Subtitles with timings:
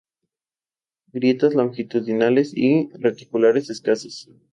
[1.11, 4.31] Grietas longitudinales y reticulares escasas.